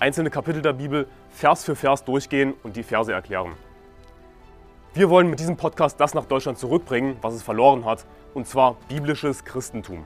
[0.00, 3.52] einzelne Kapitel der Bibel Vers für Vers durchgehen und die Verse erklären.
[4.94, 8.76] Wir wollen mit diesem Podcast das nach Deutschland zurückbringen, was es verloren hat, und zwar
[8.88, 10.04] biblisches Christentum.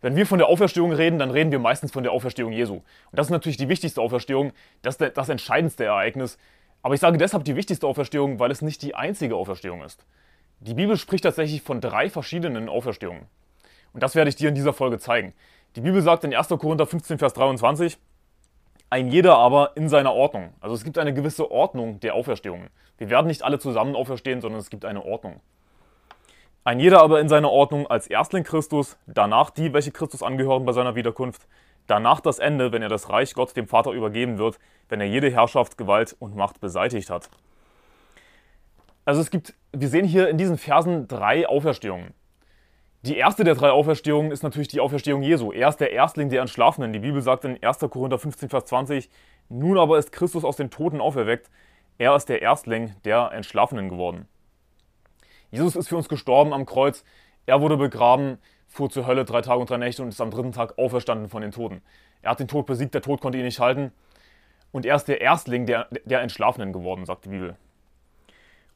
[0.00, 2.74] Wenn wir von der Auferstehung reden, dann reden wir meistens von der Auferstehung Jesu.
[2.74, 6.38] Und das ist natürlich die wichtigste Auferstehung, das das entscheidendste Ereignis.
[6.82, 10.06] Aber ich sage deshalb die wichtigste Auferstehung, weil es nicht die einzige Auferstehung ist.
[10.60, 13.26] Die Bibel spricht tatsächlich von drei verschiedenen Auferstehungen.
[13.98, 15.34] Und das werde ich dir in dieser Folge zeigen.
[15.74, 16.50] Die Bibel sagt in 1.
[16.50, 17.98] Korinther 15, Vers 23,
[18.90, 20.54] ein jeder aber in seiner Ordnung.
[20.60, 22.70] Also es gibt eine gewisse Ordnung der Auferstehungen.
[22.98, 25.40] Wir werden nicht alle zusammen auferstehen, sondern es gibt eine Ordnung.
[26.62, 30.72] Ein jeder aber in seiner Ordnung als Erstling Christus, danach die, welche Christus angehören bei
[30.72, 31.48] seiner Wiederkunft,
[31.88, 35.28] danach das Ende, wenn er das Reich Gott dem Vater übergeben wird, wenn er jede
[35.28, 37.30] Herrschaft, Gewalt und Macht beseitigt hat.
[39.04, 42.14] Also es gibt, wir sehen hier in diesen Versen drei Auferstehungen.
[43.02, 45.52] Die erste der drei Auferstehungen ist natürlich die Auferstehung Jesu.
[45.52, 46.92] Er ist der Erstling der Entschlafenen.
[46.92, 47.78] Die Bibel sagt in 1.
[47.90, 49.08] Korinther 15, Vers 20,
[49.48, 51.48] nun aber ist Christus aus den Toten auferweckt.
[51.98, 54.26] Er ist der Erstling der Entschlafenen geworden.
[55.52, 57.04] Jesus ist für uns gestorben am Kreuz.
[57.46, 60.52] Er wurde begraben, fuhr zur Hölle drei Tage und drei Nächte und ist am dritten
[60.52, 61.82] Tag auferstanden von den Toten.
[62.22, 63.92] Er hat den Tod besiegt, der Tod konnte ihn nicht halten.
[64.72, 67.56] Und er ist der Erstling der, der Entschlafenen geworden, sagt die Bibel.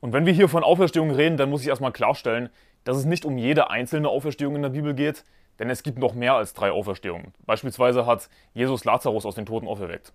[0.00, 2.50] Und wenn wir hier von Auferstehung reden, dann muss ich erstmal klarstellen,
[2.84, 5.24] dass es nicht um jede einzelne Auferstehung in der Bibel geht,
[5.58, 7.32] denn es gibt noch mehr als drei Auferstehungen.
[7.46, 10.12] Beispielsweise hat Jesus Lazarus aus den Toten auferweckt.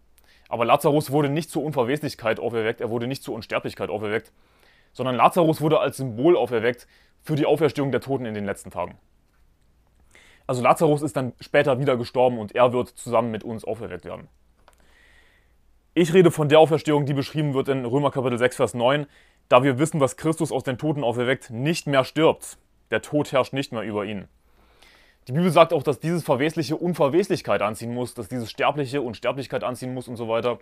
[0.50, 4.32] Aber Lazarus wurde nicht zur Unverweslichkeit auferweckt, er wurde nicht zur Unsterblichkeit auferweckt,
[4.94, 6.88] sondern Lazarus wurde als Symbol auferweckt
[7.22, 8.98] für die Auferstehung der Toten in den letzten Tagen.
[10.48, 14.30] Also Lazarus ist dann später wieder gestorben und er wird zusammen mit uns auferweckt werden.
[15.94, 19.08] Ich rede von der Auferstehung, die beschrieben wird in Römer Kapitel 6, Vers 9,
[19.50, 22.58] da wir wissen, dass Christus aus den Toten auferweckt nicht mehr stirbt.
[22.92, 24.28] Der Tod herrscht nicht mehr über ihn.
[25.28, 29.94] Die Bibel sagt auch, dass dieses Verwesliche Unverweslichkeit anziehen muss, dass dieses Sterbliche Unsterblichkeit anziehen
[29.94, 30.60] muss und so weiter.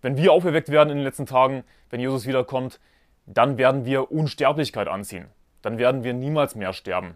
[0.00, 2.80] Wenn wir auferweckt werden in den letzten Tagen, wenn Jesus wiederkommt,
[3.26, 5.26] dann werden wir Unsterblichkeit anziehen.
[5.62, 7.14] Dann werden wir niemals mehr sterben.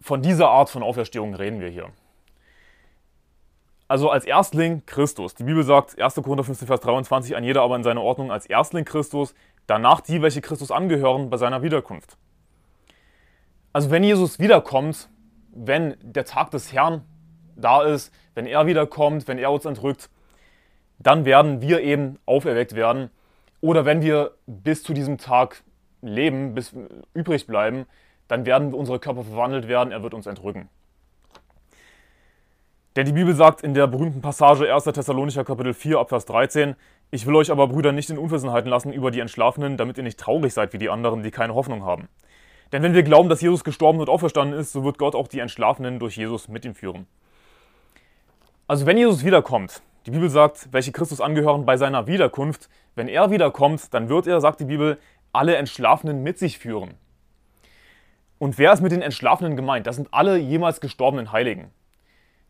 [0.00, 1.90] Von dieser Art von Auferstehung reden wir hier.
[3.90, 5.34] Also als Erstling Christus.
[5.34, 6.14] Die Bibel sagt, 1.
[6.14, 9.34] Korinther 15, Vers 23, ein jeder aber in seiner Ordnung als Erstling Christus,
[9.66, 12.16] danach die, welche Christus angehören bei seiner Wiederkunft.
[13.72, 15.08] Also wenn Jesus wiederkommt,
[15.52, 17.02] wenn der Tag des Herrn
[17.56, 20.08] da ist, wenn er wiederkommt, wenn er uns entrückt,
[21.00, 23.10] dann werden wir eben auferweckt werden.
[23.60, 25.64] Oder wenn wir bis zu diesem Tag
[26.00, 26.72] leben, bis
[27.12, 27.86] übrig bleiben,
[28.28, 30.68] dann werden unsere Körper verwandelt werden, er wird uns entrücken.
[32.96, 34.82] Denn die Bibel sagt in der berühmten Passage 1.
[34.82, 36.74] Thessalonicher Kapitel 4 Abvers 13,
[37.12, 40.18] ich will euch aber, Brüder, nicht in Unwissenheit lassen über die Entschlafenen, damit ihr nicht
[40.18, 42.08] traurig seid wie die anderen, die keine Hoffnung haben.
[42.72, 45.38] Denn wenn wir glauben, dass Jesus gestorben und auferstanden ist, so wird Gott auch die
[45.38, 47.06] Entschlafenen durch Jesus mit ihm führen.
[48.66, 53.30] Also wenn Jesus wiederkommt, die Bibel sagt, welche Christus angehören bei seiner Wiederkunft, wenn er
[53.30, 54.98] wiederkommt, dann wird er, sagt die Bibel,
[55.32, 56.94] alle Entschlafenen mit sich führen.
[58.38, 59.86] Und wer ist mit den Entschlafenen gemeint?
[59.86, 61.70] Das sind alle jemals gestorbenen Heiligen.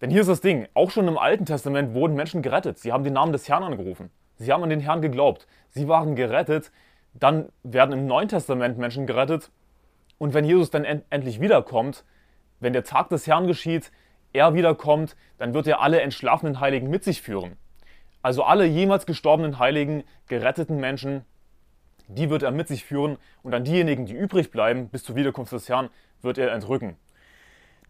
[0.01, 2.79] Denn hier ist das Ding, auch schon im Alten Testament wurden Menschen gerettet.
[2.79, 4.11] Sie haben den Namen des Herrn angerufen.
[4.37, 5.47] Sie haben an den Herrn geglaubt.
[5.69, 6.73] Sie waren gerettet.
[7.13, 9.51] Dann werden im Neuen Testament Menschen gerettet.
[10.17, 12.05] Und wenn Jesus dann end endlich wiederkommt,
[12.61, 13.91] wenn der Tag des Herrn geschieht,
[14.33, 17.57] er wiederkommt, dann wird er alle entschlafenen Heiligen mit sich führen.
[18.23, 21.25] Also alle jemals gestorbenen Heiligen, geretteten Menschen,
[22.07, 25.53] die wird er mit sich führen und an diejenigen, die übrig bleiben bis zur Wiederkunft
[25.53, 25.91] des Herrn,
[26.23, 26.97] wird er entrücken.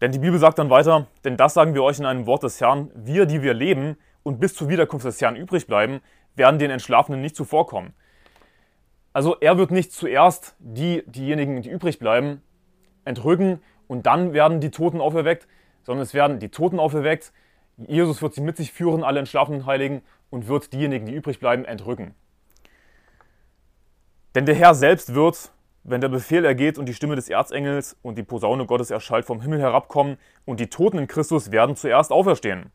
[0.01, 2.61] Denn die Bibel sagt dann weiter, denn das sagen wir euch in einem Wort des
[2.61, 6.01] Herrn, wir, die wir leben und bis zur Wiederkunft des Herrn übrig bleiben,
[6.37, 7.93] werden den Entschlafenen nicht zuvorkommen.
[9.13, 12.43] Also er wird nicht zuerst die, diejenigen, die übrig bleiben,
[13.05, 15.49] entrücken und dann werden die Toten auferweckt,
[15.83, 17.33] sondern es werden die Toten auferweckt,
[17.77, 21.65] Jesus wird sie mit sich führen, alle entschlafenen Heiligen, und wird diejenigen, die übrig bleiben,
[21.65, 22.15] entrücken.
[24.35, 25.51] Denn der Herr selbst wird,
[25.83, 29.41] wenn der Befehl ergeht und die Stimme des Erzengels und die Posaune Gottes erschallt vom
[29.41, 32.71] Himmel herabkommen und die Toten in Christus werden zuerst auferstehen.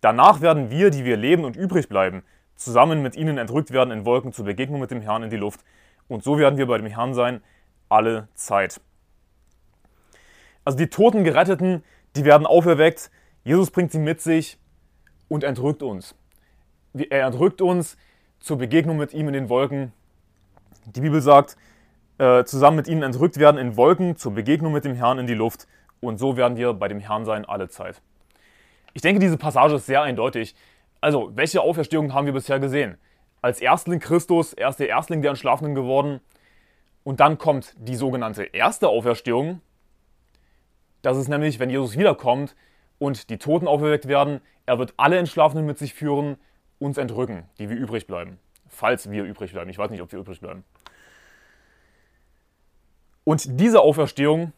[0.00, 2.22] Danach werden wir, die wir leben und übrig bleiben,
[2.56, 5.60] zusammen mit ihnen entrückt werden in Wolken zur Begegnung mit dem Herrn in die Luft.
[6.08, 7.40] Und so werden wir bei dem Herrn sein,
[7.88, 8.80] alle Zeit.
[10.64, 11.82] Also die Toten Geretteten,
[12.16, 13.10] die werden auferweckt,
[13.44, 14.58] Jesus bringt sie mit sich
[15.28, 16.14] und entrückt uns.
[17.10, 17.96] Er entrückt uns
[18.40, 19.92] zur Begegnung mit ihm in den Wolken.
[20.86, 21.56] Die Bibel sagt,
[22.18, 25.34] äh, zusammen mit ihnen entrückt werden in Wolken zur Begegnung mit dem Herrn in die
[25.34, 25.66] Luft.
[26.00, 28.00] Und so werden wir bei dem Herrn sein alle Zeit.
[28.92, 30.54] Ich denke, diese Passage ist sehr eindeutig.
[31.00, 32.96] Also, welche Auferstehung haben wir bisher gesehen?
[33.42, 36.20] Als Erstling Christus, er ist der Erstling der Entschlafenen geworden.
[37.02, 39.60] Und dann kommt die sogenannte erste Auferstehung.
[41.02, 42.56] Das ist nämlich, wenn Jesus wiederkommt
[42.98, 46.36] und die Toten auferweckt werden, er wird alle Entschlafenen mit sich führen,
[46.78, 48.38] uns entrücken, die wir übrig bleiben.
[48.68, 49.68] Falls wir übrig bleiben.
[49.68, 50.64] Ich weiß nicht, ob wir übrig bleiben.
[53.24, 54.52] Und diese Auferstehung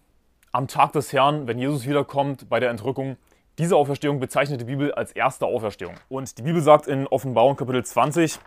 [0.50, 3.16] am Tag des Herrn, wenn Jesus wiederkommt bei der Entrückung,
[3.58, 5.94] diese Auferstehung bezeichnet die Bibel als erste Auferstehung.
[6.08, 8.40] Und die Bibel sagt in Offenbarung Kapitel 20,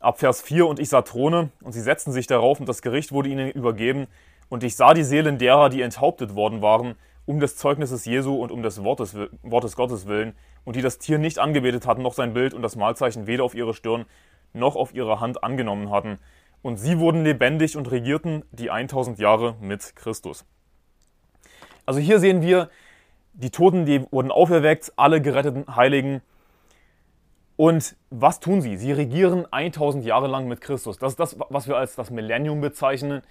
[0.00, 3.12] ab Vers 4, und ich sah Throne, und sie setzten sich darauf, und das Gericht
[3.12, 4.08] wurde ihnen übergeben,
[4.48, 8.50] und ich sah die Seelen derer, die enthauptet worden waren, um des Zeugnisses Jesu und
[8.50, 10.34] um des Wortes, Wortes Gottes willen,
[10.64, 13.54] und die das Tier nicht angebetet hatten, noch sein Bild und das Malzeichen weder auf
[13.54, 14.06] ihre Stirn
[14.52, 16.18] noch auf ihre Hand angenommen hatten.
[16.62, 20.44] Und sie wurden lebendig und regierten die 1000 Jahre mit Christus.
[21.86, 22.70] Also hier sehen wir,
[23.32, 26.20] die Toten, die wurden auferweckt, alle geretteten Heiligen.
[27.56, 28.76] Und was tun sie?
[28.76, 30.98] Sie regieren 1000 Jahre lang mit Christus.
[30.98, 33.22] Das ist das, was wir als das Millennium bezeichnen,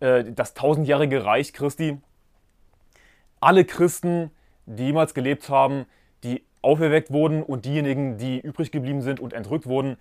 [0.00, 1.98] äh, das tausendjährige Reich Christi.
[3.40, 4.30] Alle Christen,
[4.66, 5.86] die jemals gelebt haben,
[6.24, 9.96] die auferweckt wurden und diejenigen, die übrig geblieben sind und entrückt wurden,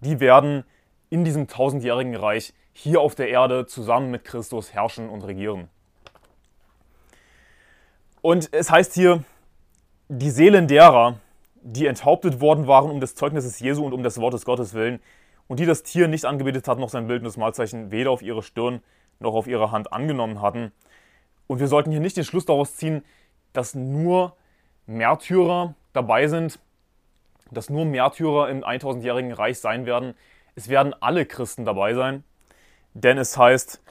[0.00, 0.64] die werden
[1.10, 5.68] in diesem tausendjährigen Reich hier auf der Erde zusammen mit Christus herrschen und regieren.
[8.22, 9.24] Und es heißt hier,
[10.08, 11.18] die Seelen derer,
[11.62, 15.00] die enthauptet worden waren um des Zeugnisses Jesu und um des Wortes Gottes willen,
[15.46, 18.22] und die das Tier nicht angebetet hat, noch sein Bild und das Malzeichen weder auf
[18.22, 18.82] ihre Stirn
[19.18, 20.70] noch auf ihre Hand angenommen hatten.
[21.48, 23.04] Und wir sollten hier nicht den Schluss daraus ziehen,
[23.52, 24.36] dass nur
[24.86, 26.60] Märtyrer dabei sind,
[27.50, 30.14] dass nur Märtyrer im 1000-jährigen Reich sein werden,
[30.54, 32.24] es werden alle Christen dabei sein,
[32.94, 33.82] denn es heißt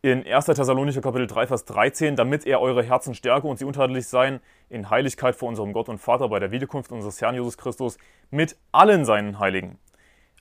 [0.00, 0.46] in 1.
[0.46, 4.90] Thessalonicher Kapitel 3, Vers 13, damit er eure Herzen stärke und sie untadelig seien in
[4.90, 7.98] Heiligkeit vor unserem Gott und Vater bei der Wiederkunft unseres Herrn Jesus Christus
[8.30, 9.78] mit allen seinen Heiligen.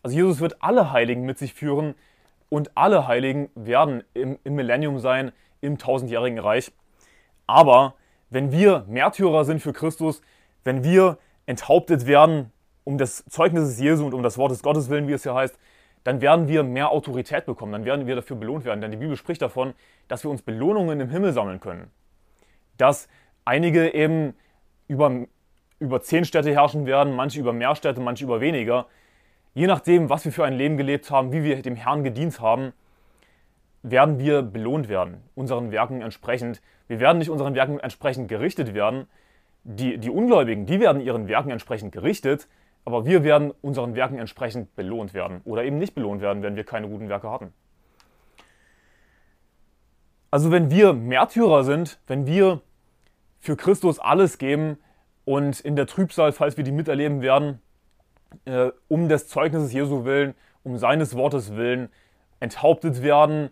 [0.04, 1.96] Also Jesus wird alle Heiligen mit sich führen
[2.50, 6.72] und alle Heiligen werden im, im Millennium sein, im tausendjährigen Reich.
[7.48, 7.96] Aber
[8.30, 10.22] wenn wir Märtyrer sind für Christus,
[10.64, 12.52] wenn wir enthauptet werden
[12.88, 15.60] um des Zeugnisses Jesu und um das Wort des Gottes willen, wie es hier heißt,
[16.06, 18.80] dann werden wir mehr Autorität bekommen, dann werden wir dafür belohnt werden.
[18.80, 19.74] Denn die Bibel spricht davon,
[20.08, 21.92] dass wir uns Belohnungen im Himmel sammeln können.
[22.78, 23.10] Dass
[23.44, 24.36] einige eben
[24.88, 25.26] über,
[25.80, 28.86] über zehn Städte herrschen werden, manche über mehr Städte, manche über weniger.
[29.54, 32.72] Je nachdem, was wir für ein Leben gelebt haben, wie wir dem Herrn gedient haben,
[33.84, 36.62] werden wir belohnt werden, unseren Werken entsprechend.
[36.88, 39.08] Wir werden nicht unseren Werken entsprechend gerichtet werden.
[39.66, 42.48] Die, die Ungläubigen, die werden ihren Werken entsprechend gerichtet,
[42.88, 46.64] aber wir werden unseren Werken entsprechend belohnt werden oder eben nicht belohnt werden, wenn wir
[46.64, 47.54] keine guten Werke hatten.
[50.32, 52.62] Also wenn wir Märtyrer sind, wenn wir
[53.42, 54.78] für Christus alles geben
[55.26, 57.62] und in der Trübsal, falls wir die miterleben werden,
[58.46, 61.90] äh, um des Zeugnisses Jesu willen, um seines Wortes willen,
[62.40, 63.50] enthauptet werden,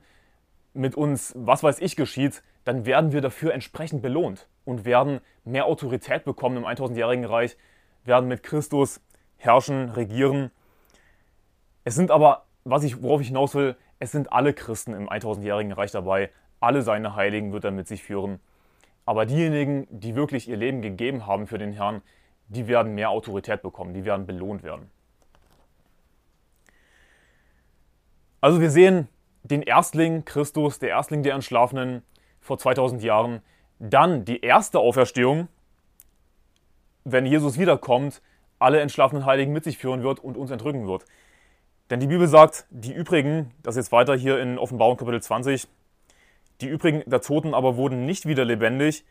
[0.73, 5.65] mit uns, was weiß ich, geschieht, dann werden wir dafür entsprechend belohnt und werden mehr
[5.65, 7.57] Autorität bekommen im 1000-jährigen Reich,
[8.05, 9.01] werden mit Christus
[9.45, 10.51] herrschen, regieren.
[11.83, 15.71] Es sind aber, was ich, worauf ich hinaus will, es sind alle Christen im 1000-jährigen
[15.71, 16.31] Reich dabei.
[16.59, 18.39] Alle seine Heiligen wird er mit sich führen.
[19.05, 22.01] Aber diejenigen, die wirklich ihr Leben gegeben haben für den Herrn,
[22.47, 24.89] die werden mehr Autorität bekommen, die werden belohnt werden.
[28.41, 29.07] Also wir sehen
[29.43, 32.03] den Erstling Christus, der Erstling der Entschlafenen
[32.41, 33.41] vor 2000 Jahren,
[33.79, 35.47] dann die erste Auferstehung,
[37.03, 38.21] wenn Jesus wiederkommt
[38.59, 41.05] alle entschlafenen Heiligen mit sich führen wird und uns entrücken wird.
[41.89, 45.67] Denn die Bibel sagt, die übrigen, das ist jetzt weiter hier in Offenbarung Kapitel 20,
[46.61, 49.05] die übrigen der Toten aber wurden nicht wieder lebendig,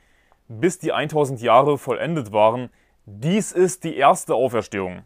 [0.48, 2.70] bis die 1000 Jahre vollendet waren.
[3.06, 5.02] Dies ist die erste Auferstehung.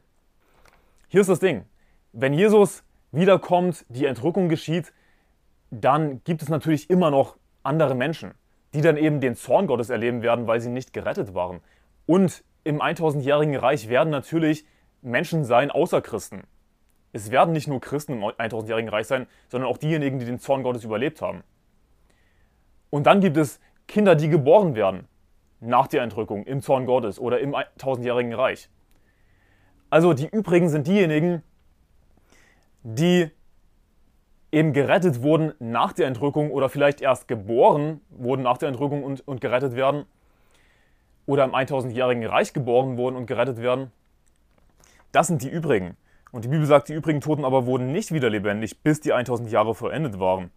[1.08, 1.64] Hier ist das Ding.
[2.12, 4.92] Wenn Jesus wiederkommt, die Entrückung geschieht,
[5.70, 8.32] dann gibt es natürlich immer noch andere Menschen,
[8.72, 11.60] die dann eben den Zorn Gottes erleben werden, weil sie nicht gerettet waren.
[12.06, 14.64] Und im 1000-jährigen Reich werden natürlich
[15.02, 16.42] Menschen sein außer Christen.
[17.12, 20.62] Es werden nicht nur Christen im 1000-jährigen Reich sein, sondern auch diejenigen, die den Zorn
[20.62, 21.42] Gottes überlebt haben.
[22.90, 25.08] Und dann gibt es Kinder, die geboren werden
[25.60, 28.70] nach der Entrückung im Zorn Gottes oder im 1000-jährigen Reich.
[29.90, 31.42] Also die übrigen sind diejenigen,
[32.82, 33.30] die
[34.52, 39.26] eben gerettet wurden nach der Entrückung oder vielleicht erst geboren wurden nach der Entrückung und,
[39.26, 40.06] und gerettet werden
[41.28, 43.92] oder im 1000-jährigen Reich geboren wurden und gerettet werden,
[45.12, 45.94] das sind die übrigen.
[46.32, 49.50] Und die Bibel sagt, die übrigen Toten aber wurden nicht wieder lebendig, bis die 1000
[49.50, 50.50] Jahre vollendet waren.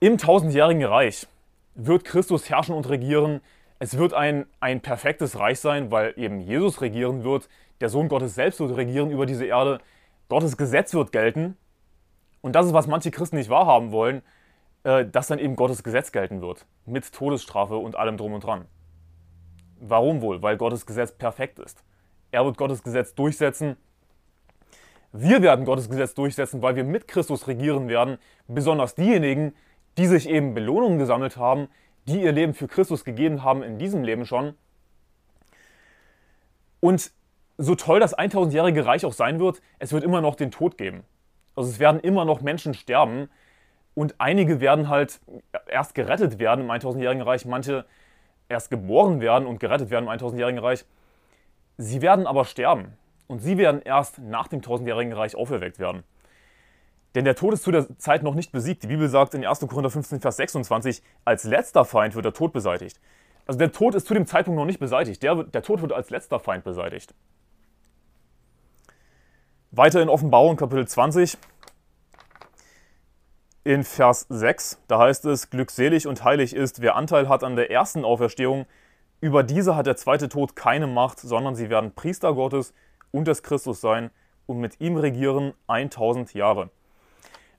[0.00, 1.26] Im 1000-jährigen Reich
[1.74, 3.42] wird Christus herrschen und regieren.
[3.78, 7.46] Es wird ein, ein perfektes Reich sein, weil eben Jesus regieren wird.
[7.82, 9.80] Der Sohn Gottes selbst wird regieren über diese Erde.
[10.30, 11.58] Gottes Gesetz wird gelten.
[12.40, 14.22] Und das ist, was manche Christen nicht wahrhaben wollen,
[14.84, 16.66] äh, dass dann eben Gottes Gesetz gelten wird.
[16.86, 18.64] Mit Todesstrafe und allem drum und dran.
[19.80, 20.42] Warum wohl?
[20.42, 21.82] Weil Gottes Gesetz perfekt ist.
[22.30, 23.76] Er wird Gottes Gesetz durchsetzen.
[25.12, 28.18] Wir werden Gottes Gesetz durchsetzen, weil wir mit Christus regieren werden.
[28.46, 29.54] Besonders diejenigen,
[29.98, 31.68] die sich eben Belohnungen gesammelt haben,
[32.06, 34.54] die ihr Leben für Christus gegeben haben in diesem Leben schon.
[36.80, 37.10] Und
[37.58, 41.04] so toll das 1000-jährige Reich auch sein wird, es wird immer noch den Tod geben.
[41.54, 43.28] Also es werden immer noch Menschen sterben
[44.00, 45.20] und einige werden halt
[45.66, 47.84] erst gerettet werden im 1000-jährigen Reich, manche
[48.48, 50.86] erst geboren werden und gerettet werden im 1000-jährigen Reich.
[51.76, 56.02] Sie werden aber sterben und sie werden erst nach dem 1000-jährigen Reich auferweckt werden.
[57.14, 58.84] Denn der Tod ist zu der Zeit noch nicht besiegt.
[58.84, 59.60] Die Bibel sagt in 1.
[59.68, 62.98] Korinther 15, Vers 26, als letzter Feind wird der Tod beseitigt.
[63.44, 65.22] Also der Tod ist zu dem Zeitpunkt noch nicht beseitigt.
[65.22, 67.12] Der, der Tod wird als letzter Feind beseitigt.
[69.72, 71.36] Weiter in Offenbarung Kapitel 20,
[73.64, 77.70] in Vers 6, da heißt es, glückselig und heilig ist, wer Anteil hat an der
[77.70, 78.66] ersten Auferstehung.
[79.20, 82.72] Über diese hat der zweite Tod keine Macht, sondern sie werden Priester Gottes
[83.10, 84.10] und des Christus sein
[84.46, 86.70] und mit ihm regieren 1000 Jahre.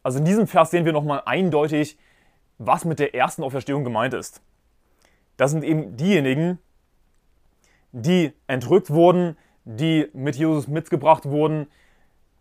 [0.04, 1.98] Also in diesem Vers sehen wir nochmal eindeutig,
[2.58, 4.42] was mit der ersten Auferstehung gemeint ist.
[5.38, 6.60] Das sind eben diejenigen,
[7.92, 11.68] die entrückt wurden, die mit Jesus mitgebracht wurden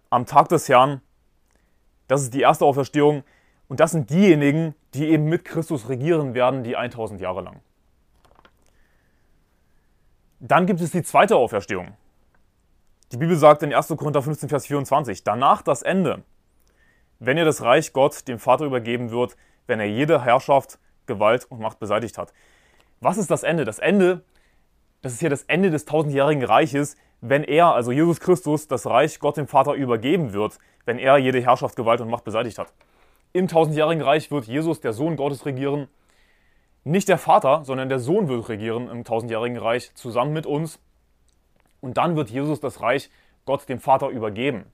[0.09, 1.02] am Tag des Herrn.
[2.09, 3.23] Das ist die erste Auferstehung.
[3.70, 7.62] Und das sind diejenigen, die eben mit Christus regieren werden, die 1000 Jahre lang.
[10.40, 11.96] Dann gibt es die zweite Auferstehung.
[13.12, 13.88] Die Bibel sagt in 1.
[13.96, 16.22] Korinther 15, Vers 24, danach das Ende
[17.20, 19.36] wenn ihr das Reich Gott dem Vater übergeben wird,
[19.66, 22.32] wenn er jede Herrschaft, Gewalt und Macht beseitigt hat.
[23.00, 23.64] Was ist das Ende?
[23.64, 24.22] Das Ende,
[25.02, 29.20] das ist hier das Ende des tausendjährigen Reiches, wenn er, also Jesus Christus, das Reich
[29.20, 32.72] Gott dem Vater übergeben wird, wenn er jede Herrschaft, Gewalt und Macht beseitigt hat.
[33.32, 35.88] Im tausendjährigen Reich wird Jesus, der Sohn Gottes, regieren.
[36.82, 40.80] Nicht der Vater, sondern der Sohn wird regieren im tausendjährigen Reich zusammen mit uns.
[41.80, 43.10] Und dann wird Jesus das Reich
[43.44, 44.64] Gott dem Vater übergeben.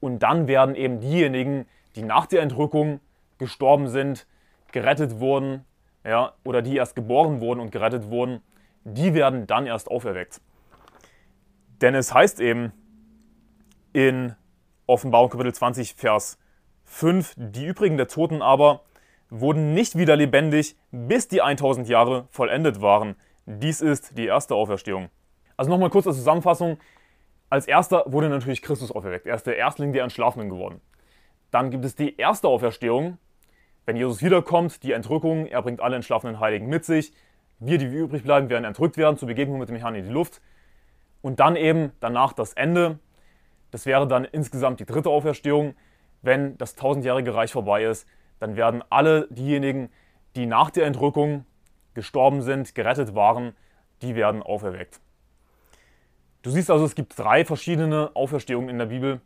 [0.00, 3.00] Und dann werden eben diejenigen, die nach der Entrückung
[3.38, 4.26] gestorben sind,
[4.72, 5.64] gerettet wurden,
[6.04, 8.42] ja, oder die erst geboren wurden und gerettet wurden,
[8.84, 10.40] die werden dann erst auferweckt.
[11.80, 12.72] Denn es heißt eben
[13.92, 14.34] in
[14.86, 16.38] Offenbarung Kapitel 20, Vers
[16.90, 18.82] 5, die übrigen der Toten aber
[19.30, 23.14] wurden nicht wieder lebendig, bis die 1000 Jahre vollendet waren.
[23.46, 25.08] Dies ist die erste Auferstehung.
[25.56, 26.78] Also nochmal kurz als Zusammenfassung.
[27.48, 29.26] Als erster wurde natürlich Christus auferweckt.
[29.26, 30.80] Er ist der Erstling der Entschlafenen geworden.
[31.52, 33.18] Dann gibt es die erste Auferstehung.
[33.86, 37.12] Wenn Jesus wiederkommt, die Entrückung, er bringt alle entschlafenen Heiligen mit sich.
[37.60, 40.42] Wir, die übrig bleiben, werden entrückt werden zur Begegnung mit dem Herrn in die Luft.
[41.22, 42.98] Und dann eben danach das Ende.
[43.70, 45.74] Das wäre dann insgesamt die dritte Auferstehung.
[46.22, 48.06] Wenn das tausendjährige Reich vorbei ist,
[48.38, 49.90] dann werden alle diejenigen,
[50.36, 51.44] die nach der Entrückung
[51.94, 53.54] gestorben sind, gerettet waren,
[54.02, 55.00] die werden auferweckt.
[56.42, 59.20] Du siehst also, es gibt drei verschiedene Auferstehungen in der Bibel.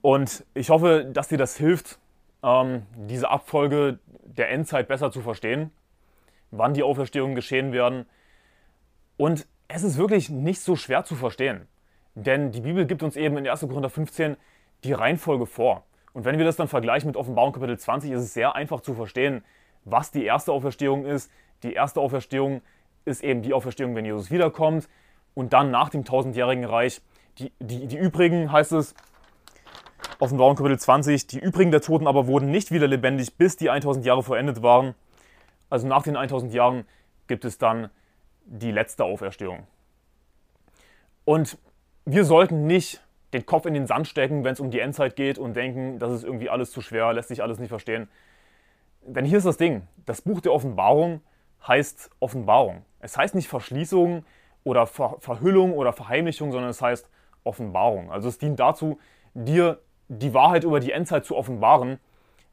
[0.00, 1.98] Und ich hoffe, dass dir das hilft,
[2.42, 5.70] ähm, diese Abfolge der Endzeit besser zu verstehen,
[6.50, 8.06] wann die Auferstehungen geschehen werden.
[9.16, 11.68] Und es ist wirklich nicht so schwer zu verstehen.
[12.14, 13.60] Denn die Bibel gibt uns eben in 1.
[13.60, 14.36] Korinther 15
[14.84, 15.84] die Reihenfolge vor.
[16.12, 18.94] Und wenn wir das dann vergleichen mit Offenbarung Kapitel 20, ist es sehr einfach zu
[18.94, 19.44] verstehen,
[19.84, 21.30] was die erste Auferstehung ist.
[21.62, 22.60] Die erste Auferstehung
[23.04, 24.88] ist eben die Auferstehung, wenn Jesus wiederkommt
[25.34, 27.00] und dann nach dem tausendjährigen Reich
[27.38, 28.94] die, die, die übrigen, heißt es,
[30.18, 34.04] Offenbarung Kapitel 20, die übrigen der Toten aber wurden nicht wieder lebendig, bis die 1000
[34.04, 34.94] Jahre vollendet waren.
[35.70, 36.84] Also nach den 1000 Jahren
[37.26, 37.90] gibt es dann
[38.44, 39.66] die letzte Auferstehung.
[41.24, 41.58] Und
[42.04, 45.38] wir sollten nicht den Kopf in den Sand stecken, wenn es um die Endzeit geht
[45.38, 48.08] und denken, das ist irgendwie alles zu schwer, lässt sich alles nicht verstehen.
[49.02, 51.20] Denn hier ist das Ding, das Buch der Offenbarung
[51.66, 52.84] heißt Offenbarung.
[53.00, 54.24] Es heißt nicht Verschließung,
[54.64, 57.08] oder Ver Verhüllung oder Verheimlichung, sondern es heißt
[57.44, 58.10] Offenbarung.
[58.10, 58.98] Also es dient dazu,
[59.34, 61.98] dir die Wahrheit über die Endzeit zu offenbaren,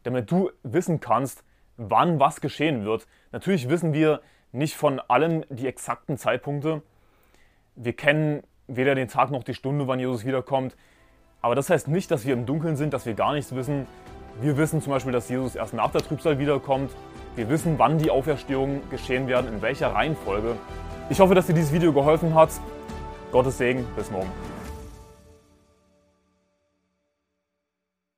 [0.03, 1.43] damit du wissen kannst,
[1.77, 3.07] wann was geschehen wird.
[3.31, 4.21] Natürlich wissen wir
[4.51, 6.81] nicht von allem die exakten Zeitpunkte.
[7.75, 10.75] Wir kennen weder den Tag noch die Stunde, wann Jesus wiederkommt.
[11.41, 13.87] Aber das heißt nicht, dass wir im Dunkeln sind, dass wir gar nichts wissen.
[14.41, 16.91] Wir wissen zum Beispiel, dass Jesus erst nach der Trübsal wiederkommt
[17.35, 20.55] Wir wissen, wann die Auferstehungen geschehen werden, in welcher Reihenfolge.
[21.09, 22.49] Ich hoffe, dass dir dieses Video geholfen hat.
[23.31, 24.29] Gottes Segen, bis morgen.